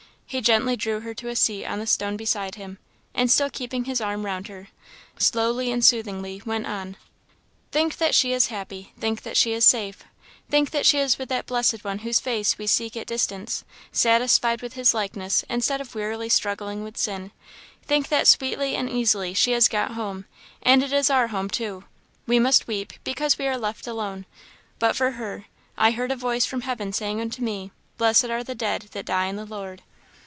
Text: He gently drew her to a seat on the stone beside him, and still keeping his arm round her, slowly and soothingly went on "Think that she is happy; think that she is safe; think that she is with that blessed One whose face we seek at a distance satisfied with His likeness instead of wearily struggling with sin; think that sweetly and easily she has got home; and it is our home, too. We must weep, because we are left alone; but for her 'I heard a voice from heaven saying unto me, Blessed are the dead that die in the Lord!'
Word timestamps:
He 0.31 0.39
gently 0.39 0.77
drew 0.77 1.01
her 1.01 1.13
to 1.15 1.27
a 1.27 1.35
seat 1.35 1.65
on 1.65 1.79
the 1.79 1.85
stone 1.85 2.15
beside 2.15 2.55
him, 2.55 2.77
and 3.13 3.29
still 3.29 3.49
keeping 3.49 3.83
his 3.83 3.99
arm 3.99 4.25
round 4.25 4.47
her, 4.47 4.69
slowly 5.19 5.69
and 5.73 5.83
soothingly 5.83 6.41
went 6.45 6.65
on 6.67 6.95
"Think 7.73 7.97
that 7.97 8.15
she 8.15 8.31
is 8.31 8.47
happy; 8.47 8.93
think 8.97 9.23
that 9.23 9.35
she 9.35 9.51
is 9.51 9.65
safe; 9.65 10.05
think 10.49 10.71
that 10.71 10.85
she 10.85 10.99
is 10.99 11.17
with 11.17 11.27
that 11.27 11.47
blessed 11.47 11.83
One 11.83 11.99
whose 11.99 12.21
face 12.21 12.57
we 12.57 12.65
seek 12.65 12.95
at 12.95 13.01
a 13.01 13.05
distance 13.07 13.65
satisfied 13.91 14.61
with 14.61 14.75
His 14.75 14.93
likeness 14.93 15.43
instead 15.49 15.81
of 15.81 15.95
wearily 15.95 16.29
struggling 16.29 16.81
with 16.81 16.95
sin; 16.97 17.33
think 17.85 18.07
that 18.07 18.25
sweetly 18.25 18.73
and 18.77 18.89
easily 18.89 19.33
she 19.33 19.51
has 19.51 19.67
got 19.67 19.95
home; 19.95 20.23
and 20.63 20.81
it 20.81 20.93
is 20.93 21.09
our 21.09 21.27
home, 21.27 21.49
too. 21.49 21.83
We 22.25 22.39
must 22.39 22.67
weep, 22.69 22.93
because 23.03 23.37
we 23.37 23.47
are 23.49 23.57
left 23.57 23.85
alone; 23.85 24.25
but 24.79 24.95
for 24.95 25.11
her 25.11 25.47
'I 25.77 25.91
heard 25.91 26.11
a 26.13 26.15
voice 26.15 26.45
from 26.45 26.61
heaven 26.61 26.93
saying 26.93 27.19
unto 27.19 27.41
me, 27.43 27.71
Blessed 27.97 28.29
are 28.29 28.45
the 28.45 28.55
dead 28.55 28.83
that 28.93 29.07
die 29.07 29.25
in 29.25 29.35
the 29.35 29.43
Lord!' 29.43 29.81